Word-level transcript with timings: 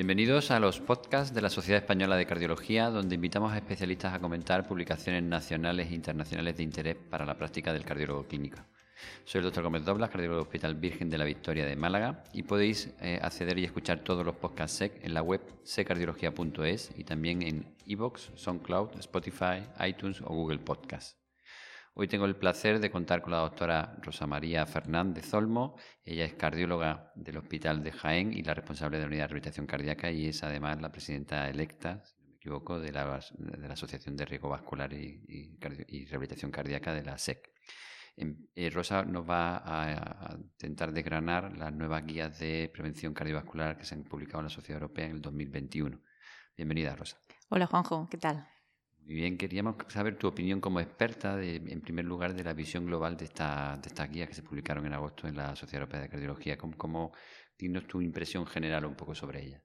Bienvenidos 0.00 0.50
a 0.50 0.58
los 0.58 0.80
podcasts 0.80 1.34
de 1.34 1.42
la 1.42 1.50
Sociedad 1.50 1.82
Española 1.82 2.16
de 2.16 2.24
Cardiología, 2.24 2.88
donde 2.88 3.16
invitamos 3.16 3.52
a 3.52 3.58
especialistas 3.58 4.14
a 4.14 4.18
comentar 4.18 4.66
publicaciones 4.66 5.22
nacionales 5.22 5.90
e 5.90 5.94
internacionales 5.94 6.56
de 6.56 6.62
interés 6.62 6.96
para 6.96 7.26
la 7.26 7.36
práctica 7.36 7.70
del 7.74 7.84
cardiólogo 7.84 8.26
clínico. 8.26 8.60
Soy 9.26 9.40
el 9.40 9.44
doctor 9.44 9.62
Gómez 9.62 9.84
Doblas, 9.84 10.08
cardiólogo 10.08 10.38
del 10.38 10.46
Hospital 10.46 10.76
Virgen 10.76 11.10
de 11.10 11.18
la 11.18 11.26
Victoria 11.26 11.66
de 11.66 11.76
Málaga, 11.76 12.24
y 12.32 12.44
podéis 12.44 12.94
eh, 13.02 13.18
acceder 13.20 13.58
y 13.58 13.66
escuchar 13.66 13.98
todos 13.98 14.24
los 14.24 14.36
podcasts 14.36 14.78
SEC 14.78 15.04
en 15.04 15.12
la 15.12 15.20
web 15.20 15.42
secardiología.es 15.64 16.92
y 16.96 17.04
también 17.04 17.42
en 17.42 17.66
iVoox, 17.84 18.30
SoundCloud, 18.36 18.98
Spotify, 19.00 19.64
iTunes 19.86 20.22
o 20.22 20.28
Google 20.28 20.60
Podcasts. 20.60 21.19
Hoy 21.92 22.06
tengo 22.06 22.24
el 22.24 22.36
placer 22.36 22.78
de 22.78 22.90
contar 22.90 23.20
con 23.20 23.32
la 23.32 23.38
doctora 23.38 23.96
Rosa 24.00 24.26
María 24.26 24.64
Fernández 24.64 25.34
Olmo. 25.34 25.76
Ella 26.04 26.24
es 26.24 26.34
cardióloga 26.34 27.12
del 27.16 27.38
Hospital 27.38 27.82
de 27.82 27.90
Jaén 27.90 28.32
y 28.32 28.42
la 28.42 28.54
responsable 28.54 28.98
de 28.98 29.02
la 29.02 29.08
unidad 29.08 29.24
de 29.24 29.28
rehabilitación 29.28 29.66
cardíaca 29.66 30.10
y 30.10 30.28
es 30.28 30.42
además 30.44 30.80
la 30.80 30.92
presidenta 30.92 31.48
electa, 31.48 32.02
si 32.04 32.16
no 32.22 32.28
me 32.28 32.36
equivoco, 32.36 32.78
de 32.78 32.92
la, 32.92 33.20
Asociación 33.70 34.16
de 34.16 34.24
Riesgo 34.24 34.48
Vascular 34.48 34.92
y, 34.92 35.58
Rehabilitación 35.58 36.52
Cardíaca 36.52 36.94
de 36.94 37.02
la 37.02 37.18
SEC. 37.18 37.50
Em, 38.16 38.46
eh, 38.54 38.70
Rosa 38.70 39.04
nos 39.04 39.28
va 39.28 39.62
a, 39.64 40.36
intentar 40.36 40.92
desgranar 40.92 41.56
las 41.56 41.72
nuevas 41.72 42.04
guías 42.06 42.38
de 42.38 42.70
prevención 42.72 43.14
cardiovascular 43.14 43.76
que 43.76 43.84
se 43.84 43.94
han 43.94 44.04
publicado 44.04 44.38
en 44.38 44.44
la 44.44 44.50
Sociedad 44.50 44.80
Europea 44.80 45.06
en 45.06 45.16
el 45.16 45.22
2021. 45.22 46.00
Bienvenida, 46.56 46.94
Rosa. 46.94 47.18
Hola, 47.48 47.66
Juanjo, 47.66 48.08
¿qué 48.08 48.18
tal? 48.18 48.46
Muy 49.04 49.14
bien, 49.14 49.36
queríamos 49.36 49.74
saber 49.88 50.16
tu 50.16 50.28
opinión 50.28 50.60
como 50.60 50.78
experta, 50.78 51.42
en 51.42 51.80
primer 51.80 52.04
lugar, 52.04 52.34
de 52.34 52.44
la 52.44 52.52
visión 52.52 52.86
global 52.86 53.16
de, 53.16 53.24
esta, 53.24 53.76
de 53.82 53.88
estas 53.88 54.08
guías 54.08 54.28
que 54.28 54.34
se 54.34 54.42
publicaron 54.42 54.86
en 54.86 54.92
agosto 54.92 55.26
en 55.26 55.36
la 55.36 55.56
Sociedad 55.56 55.82
Europea 55.82 56.02
de 56.02 56.08
Cardiología. 56.08 56.56
¿Cómo, 56.56 56.76
cómo 56.76 57.12
tu 57.88 58.00
impresión 58.00 58.46
general 58.46 58.84
un 58.84 58.94
poco 58.94 59.14
sobre 59.14 59.42
ellas? 59.42 59.62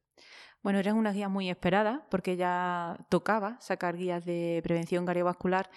Bueno, 0.63 0.79
eran 0.79 0.97
unas 0.97 1.13
guías 1.13 1.29
muy 1.29 1.49
esperadas 1.49 2.01
porque 2.09 2.37
ya 2.37 2.97
tocaba 3.09 3.61
sacar 3.61 3.97
guías 3.97 4.25
de 4.25 4.61
prevención 4.63 5.05
cardiovascular 5.05 5.69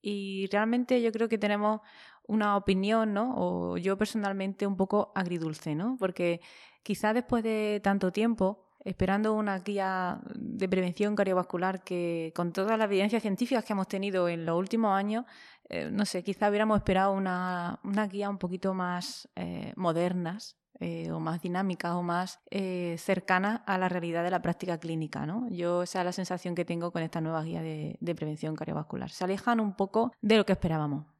y 0.00 0.46
realmente 0.52 1.02
yo 1.02 1.10
creo 1.10 1.28
que 1.28 1.36
tenemos 1.36 1.80
una 2.28 2.56
opinión, 2.56 3.12
¿no? 3.12 3.34
O 3.36 3.76
yo 3.76 3.98
personalmente 3.98 4.66
un 4.66 4.76
poco 4.76 5.10
agridulce, 5.16 5.74
¿no? 5.74 5.96
Porque 5.98 6.40
quizá 6.84 7.12
después 7.12 7.42
de 7.42 7.80
tanto 7.82 8.12
tiempo 8.12 8.65
esperando 8.86 9.34
una 9.34 9.58
guía 9.58 10.20
de 10.34 10.68
prevención 10.68 11.16
cardiovascular 11.16 11.82
que, 11.82 12.32
con 12.36 12.52
todas 12.52 12.78
las 12.78 12.86
evidencias 12.86 13.20
científicas 13.20 13.64
que 13.64 13.72
hemos 13.72 13.88
tenido 13.88 14.28
en 14.28 14.46
los 14.46 14.56
últimos 14.56 14.96
años, 14.96 15.24
eh, 15.68 15.90
no 15.90 16.04
sé, 16.06 16.22
quizá 16.22 16.48
hubiéramos 16.48 16.78
esperado 16.78 17.12
una, 17.12 17.80
guía 18.10 18.30
un 18.30 18.38
poquito 18.38 18.74
más 18.74 19.28
eh, 19.34 19.72
modernas 19.74 20.56
eh, 20.78 21.10
o 21.10 21.18
más 21.18 21.42
dinámicas 21.42 21.94
o 21.94 22.02
más 22.02 22.38
cercanas 22.96 23.62
a 23.66 23.76
la 23.76 23.88
realidad 23.88 24.22
de 24.22 24.30
la 24.30 24.40
práctica 24.40 24.78
clínica. 24.78 25.26
¿no? 25.26 25.48
Yo 25.50 25.82
esa 25.82 26.00
es 26.00 26.04
la 26.04 26.12
sensación 26.12 26.54
que 26.54 26.64
tengo 26.64 26.92
con 26.92 27.02
esta 27.02 27.20
nueva 27.20 27.42
guía 27.42 27.62
de, 27.62 28.14
prevención 28.14 28.54
cardiovascular. 28.54 29.10
Se 29.10 29.24
alejan 29.24 29.58
un 29.58 29.74
poco 29.74 30.12
de 30.22 30.36
lo 30.36 30.46
que 30.46 30.52
esperábamos. 30.52 31.15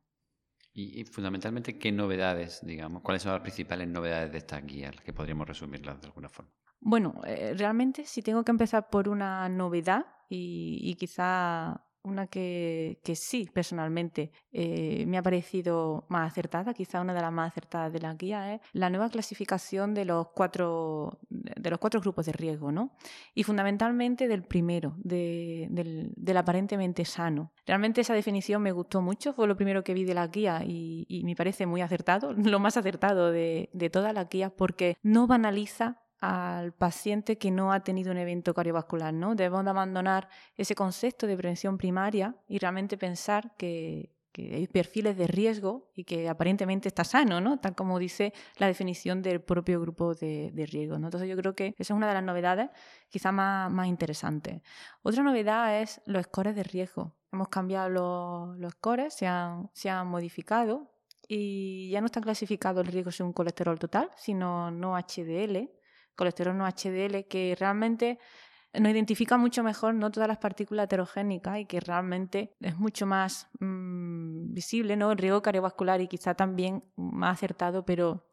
Y, 0.79 1.05
fundamentalmente, 1.05 1.79
¿qué 1.79 1.91
novedades, 1.91 2.61
digamos? 2.63 3.01
¿Cuáles 3.01 3.23
son 3.23 3.33
las 3.33 3.41
principales 3.41 3.89
novedades 3.89 4.31
de 4.31 4.37
estas 4.37 4.63
guías? 4.67 4.95
Que 5.01 5.15
podríamos 5.15 5.49
resumirlas 5.49 5.99
de 6.03 6.09
alguna 6.09 6.29
forma. 6.29 6.53
Bueno, 6.81 7.23
eh, 7.27 7.55
realmente 7.57 8.05
si 8.05 8.21
tengo 8.21 8.45
que 8.45 8.51
empezar 8.51 8.91
por 8.91 9.09
una 9.09 9.49
novedad 9.49 10.05
y, 10.29 10.95
quizá 10.97 11.86
una 12.07 12.29
que, 12.29 12.99
sí, 13.15 13.49
personalmente, 13.53 14.31
eh, 14.53 15.05
me 15.07 15.19
ha 15.19 15.23
parecido 15.23 16.07
más 16.09 16.31
acertada, 16.31 16.73
quizá 16.73 17.01
una 17.01 17.13
de 17.13 17.21
las 17.21 17.33
más 17.33 17.51
acertadas 17.51 17.93
de 17.93 18.01
la 18.01 18.15
guía, 18.15 18.55
es 18.55 18.61
la 18.73 18.91
nueva 18.91 19.11
clasificación 19.11 19.93
de 19.93 20.05
los 20.05 20.29
cuatro, 20.29 21.19
de 21.29 21.71
los 21.71 21.79
cuatro 21.79 22.01
grupos 22.01 22.27
de 22.27 22.33
riesgo, 22.33 22.71
¿no? 22.71 22.93
Y 23.35 23.43
fundamentalmente 23.43 24.29
del 24.29 24.45
primero, 24.45 24.95
del, 24.99 26.15
aparentemente 26.37 27.05
sano. 27.05 27.53
Realmente 27.67 28.01
esa 28.03 28.15
definición 28.15 28.63
me 28.63 28.73
gustó 28.73 29.03
mucho, 29.03 29.33
fue 29.33 29.49
lo 29.49 29.57
primero 29.57 29.83
que 29.83 29.95
vi 29.95 30.05
de 30.05 30.15
la 30.15 30.29
guía 30.29 30.63
y, 30.65 31.23
me 31.25 31.35
parece 31.35 31.67
muy 31.67 31.81
acertado, 31.81 32.33
lo 32.37 32.61
más 32.61 32.77
acertado 32.77 33.33
de, 33.33 33.69
de 33.73 33.91
todas 33.91 34.15
las 34.15 34.29
guías, 34.29 34.53
porque 34.57 34.97
no 35.03 35.27
banaliza 35.27 36.06
al 36.21 36.73
paciente 36.73 37.37
que 37.37 37.51
no 37.51 37.73
ha 37.73 37.81
tenido 37.81 38.11
un 38.11 38.19
evento 38.19 38.55
cardiovascular, 38.55 39.13
¿no? 39.13 39.35
Debemos 39.35 39.65
de 39.65 39.71
abandonar 39.71 40.29
ese 40.57 40.75
concepto 40.75 41.27
de 41.27 41.37
prevención 41.37 41.77
primaria 41.77 42.35
y 42.49 42.59
realmente 42.59 42.97
pensar 42.97 43.55
que, 43.57 44.15
hay 44.39 44.67
perfiles 44.67 45.17
de 45.17 45.27
riesgo 45.27 45.91
y 45.95 46.05
que 46.05 46.29
aparentemente 46.29 46.89
está 46.89 47.05
sano, 47.05 47.41
¿no? 47.41 47.59
Tal 47.59 47.75
como 47.75 47.99
dice 47.99 48.35
la 48.59 48.67
definición 48.67 49.23
del 49.23 49.41
propio 49.41 49.81
grupo 49.81 50.15
de, 50.15 50.53
riesgo. 50.71 50.95
Entonces 50.97 51.27
yo 51.27 51.39
creo 51.39 51.55
que 51.55 51.69
esa 51.79 51.95
es 51.95 51.97
una 51.97 52.07
de 52.07 52.13
las 52.13 52.23
novedades 52.23 52.69
quizá 53.09 53.33
más, 53.33 53.73
más 53.73 53.87
interesantes. 53.87 54.61
Otra 55.03 55.23
novedad 55.23 55.81
es 55.81 56.03
los 56.05 56.25
scores 56.25 56.55
de 56.55 56.65
riesgo. 56.65 57.15
Hemos 57.33 57.49
cambiado 57.49 57.89
los, 57.89 58.59
los 58.59 58.73
scores, 58.75 59.15
se 59.15 59.27
han, 59.27 59.71
se 59.73 59.89
han 59.89 60.07
modificado 60.07 60.93
y 61.27 61.89
ya 61.89 62.01
no 62.01 62.07
está 62.07 62.21
clasificado 62.21 62.83
el 62.83 62.89
riesgo 62.89 63.11
según 63.13 63.33
colesterol 63.33 63.79
total, 63.79 64.11
sino 64.17 64.71
no 64.71 64.97
HDL, 64.99 65.71
colesterol 66.17 66.57
no 66.57 66.67
HDL, 66.67 67.27
que 67.29 67.57
realmente 67.59 68.19
nos 68.81 68.93
identifica 68.93 69.37
mucho 69.37 69.63
mejor 69.63 69.95
no 69.95 70.11
todas 70.11 70.29
las 70.29 70.39
partículas 70.39 70.85
heterogénicas 70.85 71.59
y 71.59 71.67
que 71.67 71.81
realmente 71.81 72.55
es 72.61 72.77
mucho 72.77 73.07
más 73.07 73.49
mm, 73.61 74.53
visible, 74.53 74.97
¿no? 74.97 75.13
El 75.13 75.19
riesgo 75.19 75.43
cardiovascular 75.43 76.01
y 76.01 76.09
quizá 76.09 76.35
también 76.35 76.85
más 76.97 77.35
acertado, 77.35 77.85
pero 77.85 78.27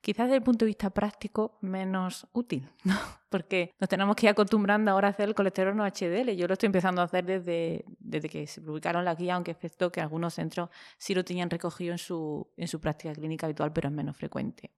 quizás 0.00 0.26
desde 0.26 0.36
el 0.36 0.42
punto 0.42 0.64
de 0.64 0.70
vista 0.70 0.90
práctico 0.90 1.58
menos 1.60 2.26
útil, 2.32 2.68
¿no? 2.84 2.94
Porque 3.28 3.74
nos 3.78 3.88
tenemos 3.88 4.16
que 4.16 4.26
ir 4.26 4.30
acostumbrando 4.30 4.90
ahora 4.90 5.08
a 5.08 5.10
hacer 5.10 5.28
el 5.28 5.34
colesterol 5.34 5.76
no 5.76 5.84
HDL. 5.84 6.30
Yo 6.36 6.46
lo 6.46 6.54
estoy 6.54 6.66
empezando 6.66 7.00
a 7.00 7.04
hacer 7.04 7.24
desde, 7.24 7.84
desde 7.98 8.28
que 8.28 8.46
se 8.46 8.60
publicaron 8.60 9.04
la 9.04 9.14
guía, 9.14 9.34
aunque 9.34 9.56
es 9.60 9.76
que 9.92 10.00
algunos 10.00 10.34
centros 10.34 10.70
sí 10.98 11.14
lo 11.14 11.24
tenían 11.24 11.50
recogido 11.50 11.92
en 11.92 11.98
su, 11.98 12.50
en 12.56 12.68
su 12.68 12.80
práctica 12.80 13.12
clínica 13.12 13.46
habitual, 13.46 13.72
pero 13.72 13.88
es 13.88 13.94
menos 13.94 14.16
frecuente. 14.16 14.72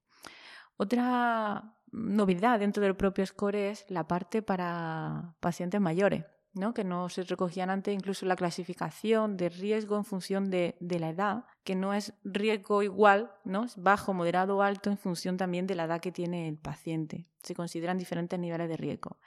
Otra 0.82 1.74
novedad 1.92 2.58
dentro 2.58 2.82
del 2.82 2.96
propio 2.96 3.26
score 3.26 3.68
es 3.68 3.84
la 3.91 4.08
parte 4.08 4.41
para 4.41 5.34
pacientes 5.38 5.78
mayores, 5.78 6.24
¿no? 6.54 6.72
que 6.72 6.84
no 6.84 7.10
se 7.10 7.22
recogían 7.24 7.68
antes 7.68 7.94
incluso 7.94 8.24
la 8.24 8.34
clasificación 8.34 9.36
de 9.36 9.50
riesgo 9.50 9.98
en 9.98 10.06
función 10.06 10.48
de, 10.50 10.78
la 10.80 11.10
edad, 11.10 11.44
que 11.64 11.74
no 11.74 11.92
es 11.92 12.14
riesgo 12.24 12.82
igual, 12.82 13.30
¿no? 13.44 13.64
es 13.64 13.76
bajo, 13.76 14.14
moderado 14.14 14.56
o 14.56 14.62
alto 14.62 14.88
en 14.88 14.96
función 14.96 15.36
también 15.36 15.66
de 15.66 15.74
la 15.74 15.84
edad 15.84 16.00
que 16.00 16.12
tiene 16.12 16.48
el 16.48 16.56
paciente. 16.56 17.26
Se 17.42 17.54
consideran 17.54 17.98
diferentes 17.98 18.38
niveles 18.38 18.70
de 18.70 18.78
riesgo. 18.78 19.18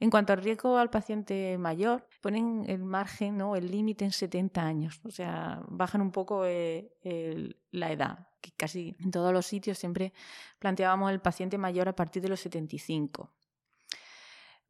En 0.00 0.08
cuanto 0.08 0.32
al 0.32 0.42
riesgo 0.42 0.78
al 0.78 0.88
paciente 0.88 1.58
mayor, 1.58 2.08
ponen 2.22 2.64
el 2.68 2.84
margen, 2.84 3.36
¿no? 3.36 3.54
el 3.54 3.70
límite 3.70 4.06
en 4.06 4.12
70 4.12 4.62
años, 4.62 5.02
o 5.04 5.10
sea, 5.10 5.62
bajan 5.68 6.00
un 6.00 6.10
poco 6.10 6.46
eh, 6.46 7.54
la 7.70 7.92
edad 7.92 8.31
que 8.42 8.52
casi 8.52 8.94
en 9.00 9.10
todos 9.10 9.32
los 9.32 9.46
sitios 9.46 9.78
siempre 9.78 10.12
planteábamos 10.58 11.10
el 11.10 11.20
paciente 11.20 11.56
mayor 11.56 11.88
a 11.88 11.96
partir 11.96 12.22
de 12.22 12.28
los 12.28 12.40
75. 12.40 13.30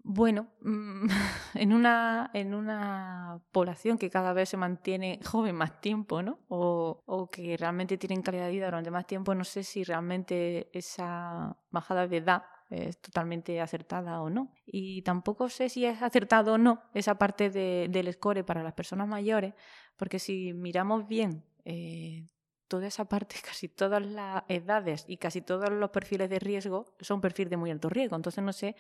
Bueno, 0.05 0.49
mm, 0.63 1.07
en 1.55 1.73
una, 1.73 2.31
en 2.35 2.55
una 2.55 3.41
población 3.53 3.99
que 3.99 4.11
cada 4.11 4.33
vez 4.33 4.49
se 4.49 4.57
mantiene 4.57 5.21
joven 5.25 5.55
más 5.55 5.81
tiempo, 5.81 6.23
¿no? 6.23 6.41
O, 6.49 7.29
que 7.31 7.57
realmente 7.57 7.97
tienen 7.99 8.23
calidad 8.23 8.47
de 8.47 8.53
vida 8.53 8.67
durante 8.67 8.91
más 8.91 9.07
tiempo, 9.07 9.35
no 9.35 9.45
sé 9.45 9.63
si 9.63 9.85
realmente 9.85 10.71
esa 10.77 11.57
bajada 11.71 12.09
de 12.09 12.19
edad 12.19 12.43
es 12.69 13.01
totalmente 13.01 13.61
acertada 13.61 14.21
o 14.23 14.31
no. 14.31 14.53
Y 14.67 15.03
tampoco 15.03 15.49
sé 15.49 15.69
si 15.69 15.85
es 15.87 16.03
acertado 16.03 16.55
o 16.55 16.59
no 16.59 16.83
esa 16.95 17.17
parte 17.17 17.51
de, 17.51 17.89
del 17.91 18.13
score 18.13 18.45
para 18.45 18.63
las 18.63 18.75
personas 18.75 19.07
mayores, 19.09 19.55
porque 19.97 20.19
si 20.19 20.53
miramos 20.53 21.07
bien 21.07 21.45
eh, 21.65 22.27
toda 22.73 22.87
esa 22.87 23.05
parte, 23.05 23.37
casi 23.45 23.69
todas 23.69 24.01
las 24.01 24.45
edades 24.49 25.05
y 25.07 25.19
casi 25.19 25.43
todos 25.43 25.69
los 25.69 25.91
perfiles 25.91 26.31
de 26.31 26.39
riesgo 26.39 26.97
son 27.01 27.21
perfiles 27.21 27.51
de 27.51 27.59
muy 27.59 27.71
alto 27.71 27.91
riesgo. 27.91 28.17
Entonces 28.17 28.43
no 28.43 28.55
sé 28.55 28.77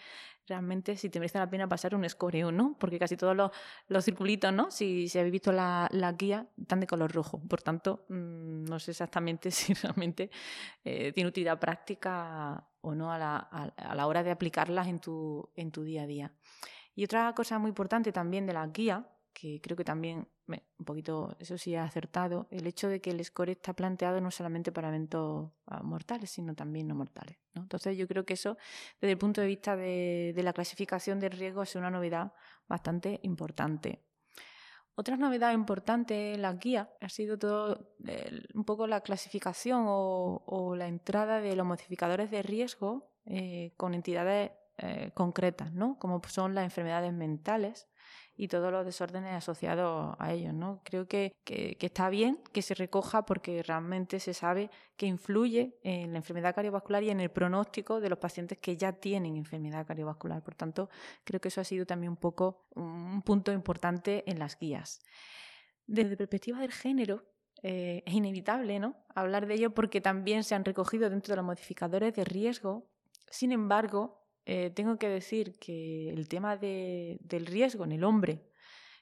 realmente 0.47 0.97
si 0.97 1.11
te 1.11 1.21
merece 1.21 1.39
la 1.39 1.50
pena 1.50 1.69
pasar 1.69 1.94
un 1.94 2.09
score 2.09 2.43
o 2.44 2.50
no, 2.50 2.75
porque 2.81 2.99
casi 2.99 3.19
todos 3.19 3.37
los, 3.37 3.50
los 3.89 4.03
circulitos, 4.03 4.50
¿no? 4.50 4.71
Si, 4.71 5.09
si 5.09 5.19
habéis 5.19 5.33
visto 5.33 5.53
la, 5.53 5.89
la, 5.93 6.12
guía, 6.12 6.49
están 6.59 6.81
de 6.81 6.87
color 6.87 7.12
rojo. 7.12 7.39
Por 7.47 7.61
tanto, 7.61 8.06
mm, 8.09 8.65
no 8.65 8.79
sé 8.79 8.93
exactamente 8.93 9.50
si 9.59 9.75
realmente 9.75 10.31
eh, 10.83 11.12
tiene 11.12 11.29
utilidad 11.29 11.61
práctica 11.61 12.67
o 12.81 12.94
no 12.94 13.12
a 13.12 13.19
la, 13.19 13.37
a 13.37 13.94
la 13.94 14.06
hora 14.06 14.23
de 14.23 14.31
aplicarlas 14.31 14.89
en 14.89 15.00
tu, 15.00 15.50
en 15.55 15.71
tu 15.71 15.83
día 15.83 16.05
a 16.05 16.06
día. 16.06 16.33
Y 16.94 17.05
otra 17.05 17.35
cosa 17.35 17.59
muy 17.59 17.69
importante 17.69 18.11
también 18.11 18.47
de 18.47 18.55
la 18.55 18.67
guía 18.69 19.06
que 19.33 19.61
creo 19.61 19.77
que 19.77 19.85
también, 19.85 20.29
un 20.79 20.85
poquito, 20.85 21.37
eso 21.39 21.57
sí 21.59 21.75
ha 21.75 21.85
acertado, 21.85 22.47
el 22.51 22.67
hecho 22.67 22.89
de 22.89 23.01
que 23.01 23.11
el 23.11 23.25
score 23.25 23.51
está 23.51 23.73
planteado 23.75 24.21
no 24.21 24.31
solamente 24.31 24.73
para 24.73 24.89
eventos 24.89 25.51
ah, 25.67 25.83
mortales, 25.83 26.31
sino 26.31 26.55
también 26.55 26.89
no 26.89 26.95
mortales. 26.95 27.39
¿no? 27.55 27.63
Entonces 27.63 27.97
yo 27.97 28.07
creo 28.09 28.25
que 28.25 28.35
eso, 28.35 28.57
desde 29.01 29.13
el 29.13 29.19
punto 29.19 29.41
de 29.41 29.47
vista 29.47 29.77
de, 29.77 30.35
la 30.37 30.53
clasificación 30.53 31.21
de 31.21 31.29
riesgo, 31.29 31.63
es 31.63 31.75
una 31.77 31.91
novedad 31.91 32.33
bastante 32.69 33.21
importante. 33.23 34.03
Otra 34.95 35.17
novedad 35.17 35.53
importante 35.53 36.35
en 36.35 36.43
la 36.43 36.53
guía 36.55 36.91
ha 37.01 37.09
sido 37.09 37.39
todo 37.39 37.95
un 38.55 38.65
poco 38.65 38.87
la 38.87 39.01
clasificación 39.01 39.85
o, 39.87 40.75
la 40.77 40.87
entrada 40.87 41.41
de 41.41 41.57
los 41.57 41.67
modificadores 41.67 42.31
de 42.31 42.43
riesgo 42.43 43.11
eh, 43.25 43.73
con 43.77 43.95
entidades 43.95 44.51
eh, 44.79 45.11
concretas, 45.15 45.73
¿no? 45.73 45.99
Como 45.99 46.21
son 46.27 46.55
las 46.55 46.65
enfermedades 46.65 47.13
mentales 47.13 47.89
y 48.43 48.49
todos 48.49 48.73
los 48.73 48.85
desórdenes 48.85 49.35
asociados 49.35 50.17
a 50.19 50.33
ellos. 50.33 50.53
¿no? 50.53 50.81
Creo 50.83 51.06
que, 51.06 51.37
está 51.47 52.11
bien 52.11 52.41
que 52.53 52.61
se 52.61 52.75
recoja 52.75 53.25
porque 53.25 53.62
realmente 53.62 54.19
se 54.19 54.35
sabe 54.35 54.69
que 54.97 55.06
influye 55.06 55.79
en 55.85 56.11
la 56.11 56.19
enfermedad 56.19 56.53
cardiovascular 56.53 57.05
y 57.05 57.11
en 57.11 57.21
el 57.21 57.31
pronóstico 57.31 58.00
de 58.00 58.09
los 58.09 58.19
pacientes 58.19 58.59
que 58.59 58.77
ya 58.77 58.94
tienen 58.94 59.37
enfermedad 59.37 59.87
cardiovascular. 59.87 60.43
Por 60.43 60.56
tanto, 60.56 60.91
creo 61.23 61.41
que 61.41 61.49
eso 61.49 61.61
ha 61.61 61.65
sido 61.65 61.87
también 61.87 62.11
un 62.11 62.17
poco 62.17 62.67
un 62.75 63.23
punto 63.23 63.53
importante 63.53 64.29
en 64.29 64.41
las 64.41 64.59
guías. 64.59 64.99
Desde 65.87 66.17
perspectiva 66.17 66.59
del 66.59 66.73
género, 66.73 67.23
eh, 67.62 68.03
es 68.05 68.12
inevitable 68.12 68.81
¿no? 68.81 68.97
hablar 69.15 69.47
de 69.47 69.55
ello 69.55 69.73
porque 69.73 70.00
también 70.00 70.43
se 70.43 70.56
han 70.56 70.65
recogido 70.65 71.11
dentro 71.11 71.31
de 71.31 71.37
los 71.37 71.44
modificadores 71.44 72.12
de 72.12 72.25
riesgo. 72.25 72.91
Sin 73.31 73.53
embargo, 73.53 74.22
eh, 74.44 74.71
tengo 74.71 74.97
que 74.97 75.09
decir 75.09 75.59
que 75.59 76.11
el 76.11 76.29
tema 76.29 76.56
del 76.56 77.47
riesgo 77.47 77.85
en 77.85 77.93
el 77.93 78.05
hombre 78.05 78.43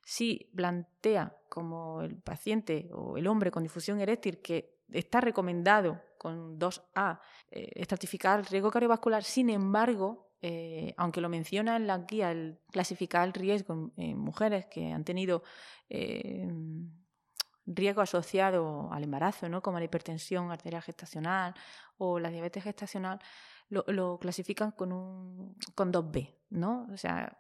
sí 0.05 0.51
plantea 0.55 1.37
como 1.49 2.03
el 2.03 2.17
paciente 2.17 2.91
o 2.93 3.17
el 3.17 3.27
hombre 3.27 3.51
con 3.51 3.63
difusión 3.63 4.01
eréctil 4.01 4.43
que 4.43 4.81
está 4.91 5.21
recomendado 5.21 6.01
con 6.19 6.59
2A 6.59 7.21
eh, 7.51 7.71
estratificar 7.75 8.41
el 8.41 8.47
riesgo 8.47 8.71
cardiovascular, 8.71 9.25
sin 9.25 9.49
embargo, 9.49 10.31
eh, 10.43 10.95
aunque 10.99 11.21
lo 11.23 11.29
menciona 11.31 11.77
en 11.77 11.87
la 11.87 11.99
guía, 11.99 12.33
el 12.33 12.59
clasificar 12.71 13.27
el 13.27 13.33
riesgo 13.33 13.93
en, 13.97 14.19
mujeres 14.19 14.67
que 14.67 14.93
han 14.93 15.05
tenido 15.05 15.43
riesgo 17.67 18.03
asociado 18.03 18.93
al 18.93 19.05
embarazo, 19.05 19.49
¿no? 19.49 19.63
como 19.63 19.79
la 19.79 19.85
hipertensión 19.85 20.51
arterial 20.51 20.83
gestacional 20.83 21.55
o 21.99 22.19
la 22.19 22.31
diabetes 22.31 22.65
gestacional, 22.65 23.21
lo, 23.71 24.19
clasifican 24.19 24.73
con 24.73 24.93
un 24.93 25.57
con 25.75 25.93
2B, 25.93 26.35
¿no? 26.51 26.89
O 26.93 26.97
sea, 26.97 27.37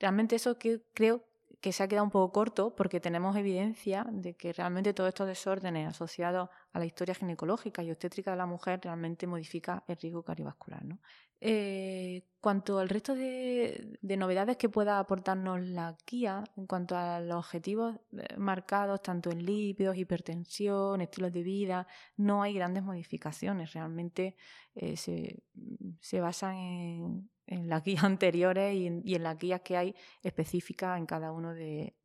realmente 0.00 0.36
eso 0.36 0.58
que 0.58 0.82
creo 0.94 1.24
que 1.62 1.72
se 1.72 1.82
ha 1.84 1.88
quedado 1.88 2.04
un 2.04 2.10
poco 2.10 2.32
corto 2.32 2.74
porque 2.74 3.00
tenemos 3.00 3.36
evidencia 3.36 4.04
de 4.10 4.34
que 4.34 4.52
realmente 4.52 4.92
todos 4.92 5.08
estos 5.08 5.28
desórdenes 5.28 5.88
asociados 5.88 6.50
a 6.72 6.78
la 6.80 6.84
historia 6.86 7.14
ginecológica 7.14 7.84
y 7.84 7.90
obstétrica 7.92 8.32
de 8.32 8.36
la 8.36 8.46
mujer 8.46 8.80
realmente 8.82 9.28
modifica 9.28 9.84
el 9.86 9.96
riesgo 9.96 10.24
cardiovascular. 10.24 10.84
¿no? 10.84 10.98
Eh, 11.40 12.24
cuanto 12.40 12.80
al 12.80 12.88
resto 12.88 13.14
de, 13.14 13.98
novedades 14.02 14.56
que 14.56 14.68
pueda 14.68 14.98
aportarnos 14.98 15.60
la 15.60 15.96
guía, 16.04 16.42
en 16.56 16.66
cuanto 16.66 16.96
a 16.96 17.20
los 17.20 17.36
objetivos 17.36 17.96
eh, 18.16 18.36
marcados 18.36 19.00
tanto 19.00 19.30
en 19.30 19.46
lípidos, 19.46 19.96
hipertensión, 19.96 21.00
estilos 21.00 21.32
de 21.32 21.42
vida, 21.44 21.86
no 22.16 22.42
hay 22.42 22.54
grandes 22.54 22.82
modificaciones. 22.82 23.72
Realmente 23.72 24.34
eh, 24.74 24.96
se, 24.96 26.20
basan 26.20 26.56
en, 26.56 27.30
las 27.60 27.84
guías 27.84 28.04
anteriores 28.04 28.74
y 28.74 28.86
en, 28.86 29.22
las 29.22 29.38
guías 29.38 29.60
que 29.62 29.76
hay 29.76 29.94
específicas 30.22 30.98
en 30.98 31.06
cada 31.06 31.32
uno 31.32 31.54
de, 31.54 31.96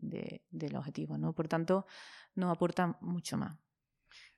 los 0.52 0.80
objetivos. 0.80 1.20
¿no? 1.20 1.34
Por 1.34 1.48
tanto, 1.48 1.86
no 2.36 2.52
aportan 2.52 2.98
mucho 3.02 3.38
más 3.38 3.58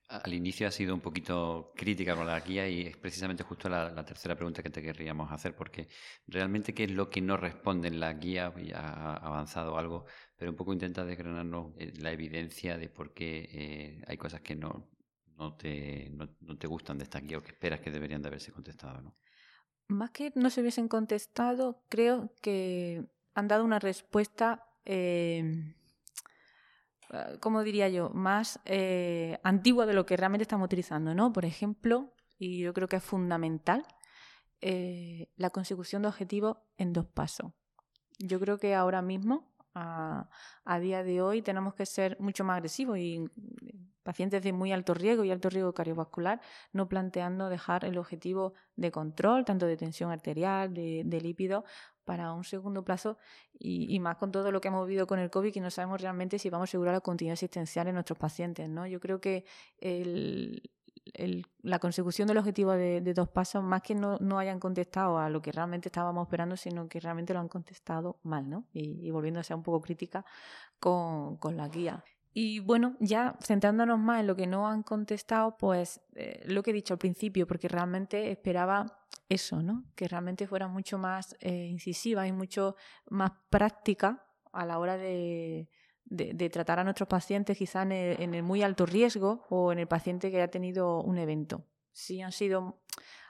al 0.10 0.34
inicio 0.34 0.68
ha 0.68 0.72
sido 0.72 0.96
un 0.96 1.02
poquito 1.02 1.72
crítica 1.76 2.16
con 2.16 2.26
la 2.26 2.40
guía 2.40 2.68
y 2.68 2.82
es 2.82 2.98
precisamente 2.98 3.44
justo 3.44 3.70
la, 3.70 4.04
tercera 4.04 4.36
pregunta 4.36 4.64
que 4.64 4.72
te 4.72 4.82
querríamos 4.82 5.32
hacer, 5.32 5.56
porque 5.56 5.88
realmente 6.28 6.74
qué 6.74 6.86
es 6.86 6.92
lo 6.92 7.10
que 7.12 7.22
no 7.22 7.38
responde 7.38 7.90
en 7.90 8.00
la 8.00 8.14
guía, 8.14 8.52
ha 8.76 9.14
avanzado 9.18 9.78
algo, 9.78 10.06
pero 10.36 10.50
un 10.50 10.58
poco 10.58 10.74
intenta 10.74 11.06
desgranarnos 11.06 11.74
eh, 11.78 11.94
la 11.98 12.12
evidencia 12.12 12.78
de 12.78 12.90
por 12.90 13.14
qué 13.14 13.50
eh, 13.52 14.04
hay 14.08 14.18
cosas 14.18 14.42
que 14.42 14.56
no, 14.56 14.90
no, 15.38 15.56
te, 15.56 16.10
no, 16.10 16.58
te 16.58 16.68
gustan 16.68 16.98
de 16.98 17.04
esta 17.04 17.20
guía 17.20 17.38
o 17.38 17.44
que 17.44 17.52
esperas 17.52 17.80
que 17.80 17.92
deberían 17.92 18.22
de 18.24 18.30
haberse 18.30 18.52
contestado. 18.52 19.02
¿no? 19.02 19.16
Más 19.90 20.12
que 20.12 20.32
no 20.36 20.50
se 20.50 20.62
hubiesen 20.62 20.88
contestado, 20.88 21.82
creo 21.90 22.32
que 22.42 23.06
han 23.34 23.48
dado 23.48 23.66
una 23.66 23.80
respuesta... 23.80 24.66
Eh, 24.86 25.74
eh, 27.12 27.38
¿cómo 27.40 27.64
diría 27.64 27.90
yo?, 27.90 28.12
más 28.12 28.60
eh, 28.66 29.40
antigua 29.44 29.88
de 29.88 29.94
lo 29.94 30.06
que 30.06 30.16
realmente 30.16 30.44
estamos 30.44 30.66
utilizando, 30.66 31.16
¿no? 31.16 31.34
Por 31.34 31.44
ejemplo, 31.44 32.14
y 32.38 32.60
yo 32.60 32.74
creo 32.74 32.88
que 32.88 32.98
es 32.98 33.04
fundamental, 33.04 33.84
eh, 34.62 35.32
la 35.36 35.50
consecución 35.50 36.04
de 36.04 36.10
objetivos 36.10 36.58
en 36.78 36.94
dos 36.94 37.08
pasos. 37.08 37.52
Yo 38.20 38.40
creo 38.40 38.60
que 38.60 38.76
ahora 38.76 39.02
mismo, 39.02 39.49
a, 39.74 40.30
a, 40.66 40.80
día 40.80 41.04
de 41.04 41.22
hoy, 41.22 41.42
tenemos 41.42 41.74
que 41.74 41.86
ser 41.86 42.18
mucho 42.20 42.44
más 42.44 42.58
agresivos 42.58 42.98
y 42.98 43.30
pacientes 44.04 44.42
de 44.42 44.54
muy 44.54 44.72
alto 44.72 44.94
riesgo 44.94 45.24
y 45.24 45.32
alto 45.32 45.50
riesgo 45.50 45.74
cardiovascular, 45.74 46.42
no 46.74 46.88
planteando 46.90 47.50
dejar 47.50 47.86
el 47.86 47.98
objetivo 47.98 48.54
de 48.76 48.92
control, 48.92 49.46
tanto 49.46 49.68
de 49.68 49.78
tensión 49.78 50.12
arterial, 50.12 50.74
de, 50.74 51.04
de 51.06 51.22
lípidos, 51.22 51.64
para 52.10 52.34
un 52.34 52.44
segundo 52.44 52.84
plazo 52.84 53.20
y, 53.54 54.00
más 54.00 54.18
con 54.18 54.32
todo 54.32 54.52
lo 54.52 54.62
que 54.62 54.70
hemos 54.70 54.88
vivido 54.88 55.06
con 55.06 55.20
el 55.20 55.30
COVID, 55.30 55.54
que 55.54 55.62
no 55.62 55.70
sabemos 55.70 56.02
realmente 56.02 56.40
si 56.40 56.50
vamos 56.50 56.68
a 56.68 56.70
asegurar 56.72 56.96
la 56.96 57.02
continuidad 57.02 57.34
asistencial 57.34 57.88
en 57.88 57.94
nuestros 57.94 58.18
pacientes. 58.18 58.68
¿no? 58.68 58.88
Yo 58.88 59.00
creo 59.00 59.22
que 59.22 59.46
la 61.62 61.80
consecución 61.80 62.28
del 62.28 62.38
objetivo 62.38 62.72
de, 62.72 63.02
dos 63.14 63.30
pasos, 63.30 63.64
más 63.64 63.82
que 63.82 63.96
no, 63.96 64.18
no, 64.20 64.40
hayan 64.40 64.60
contestado 64.60 65.18
a 65.18 65.30
lo 65.30 65.42
que 65.42 65.52
realmente 65.52 65.90
estábamos 65.90 66.28
esperando, 66.28 66.58
sino 66.58 66.88
que 66.88 67.00
realmente 67.00 67.34
lo 67.34 67.40
han 67.40 67.48
contestado 67.48 68.20
mal, 68.24 68.50
¿no? 68.50 68.66
Y, 68.74 69.06
y 69.06 69.12
volviéndose 69.12 69.54
un 69.54 69.64
poco 69.64 69.82
crítica 69.82 70.26
con, 70.80 71.38
con 71.38 71.58
la 71.58 71.68
guía. 71.68 72.04
Y 72.34 72.60
bueno, 72.60 72.96
ya 73.00 73.36
centrándonos 73.42 74.00
más 74.00 74.22
en 74.22 74.28
lo 74.28 74.36
que 74.36 74.48
no 74.48 74.68
han 74.68 74.84
contestado, 74.84 75.58
pues 75.58 76.02
eh, 76.16 76.42
lo 76.46 76.62
que 76.62 76.72
he 76.72 76.74
dicho 76.74 76.94
al 76.94 77.00
principio, 77.00 77.48
porque 77.48 77.68
realmente 77.68 78.32
esperaba 78.32 78.86
eso, 79.28 79.62
¿no? 79.62 79.84
Que 79.96 80.08
realmente 80.08 80.48
fuera 80.48 80.68
mucho 80.68 80.98
más 80.98 81.36
eh, 81.40 81.66
incisiva 81.66 82.28
y 82.28 82.32
mucho 82.32 82.76
más 83.10 83.32
práctica 83.50 84.26
a 84.52 84.66
la 84.66 84.80
hora 84.80 84.98
de, 84.98 85.70
de, 86.10 86.50
tratar 86.50 86.80
a 86.80 86.84
nuestros 86.84 87.08
pacientes, 87.08 87.58
quizá 87.58 87.84
en 87.84 88.34
el, 88.34 88.44
muy 88.44 88.64
alto 88.64 88.86
riesgo 88.86 89.46
o 89.50 89.72
en 89.72 89.80
el 89.80 89.88
paciente 89.88 90.32
que 90.32 90.38
haya 90.38 90.50
tenido 90.50 91.02
un 91.02 91.18
evento. 91.18 91.64
Sí 91.92 92.22
han 92.22 92.32
sido 92.32 92.80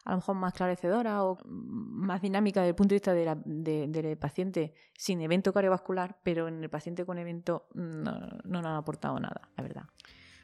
a 0.06 0.12
lo 0.12 0.18
mejor 0.18 0.36
más 0.36 0.54
esclarecedora 0.54 1.24
o 1.24 1.38
más 1.46 2.22
dinámica 2.22 2.62
desde 2.62 2.70
el 2.70 2.76
punto 2.76 2.96
de 2.96 2.96
vista 2.96 3.14
del 3.14 4.18
paciente 4.18 4.74
sin 4.98 5.22
evento 5.22 5.54
cardiovascular, 5.54 6.18
pero 6.24 6.48
en 6.48 6.64
el 6.64 6.70
paciente 6.70 7.06
con 7.06 7.18
evento 7.18 7.68
no, 7.74 8.04
no 8.44 8.62
nos 8.62 8.66
han 8.66 8.78
aportado 8.78 9.20
nada, 9.20 9.50
la 9.56 9.64
verdad. 9.64 9.84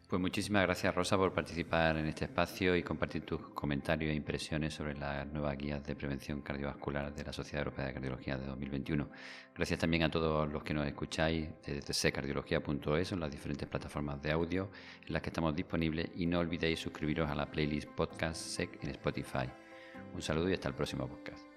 Pues 0.07 0.21
muchísimas 0.21 0.61
gracias 0.61 0.93
Rosa 0.93 1.17
por 1.17 1.33
participar 1.33 1.97
en 1.97 2.05
este 2.05 2.25
espacio 2.25 2.75
y 2.75 2.83
compartir 2.83 3.25
tus 3.25 3.41
comentarios 3.55 4.11
e 4.11 4.13
impresiones 4.13 4.75
sobre 4.75 4.93
las 4.93 5.25
nuevas 5.25 5.57
guías 5.57 5.83
de 5.83 5.95
prevención 5.95 6.41
cardiovascular 6.41 7.11
de 7.11 7.23
la 7.23 7.33
Sociedad 7.33 7.61
Europea 7.61 7.87
de 7.87 7.93
Cardiología 7.93 8.37
de 8.37 8.45
2021. 8.45 9.09
Gracias 9.55 9.79
también 9.79 10.03
a 10.03 10.11
todos 10.11 10.47
los 10.47 10.63
que 10.63 10.75
nos 10.75 10.85
escucháis 10.85 11.49
desde 11.65 11.91
secardiología.es 11.91 13.11
en 13.13 13.19
las 13.19 13.31
diferentes 13.31 13.67
plataformas 13.67 14.21
de 14.21 14.31
audio 14.31 14.69
en 15.07 15.11
las 15.11 15.23
que 15.23 15.29
estamos 15.29 15.55
disponibles 15.55 16.11
y 16.15 16.27
no 16.27 16.37
olvidéis 16.37 16.79
suscribiros 16.79 17.27
a 17.27 17.33
la 17.33 17.47
playlist 17.47 17.89
Podcast 17.89 18.39
SEC 18.39 18.83
en 18.83 18.91
Spotify. 18.91 19.49
Un 20.13 20.21
saludo 20.21 20.49
y 20.51 20.53
hasta 20.53 20.67
el 20.67 20.75
próximo 20.75 21.07
podcast. 21.07 21.54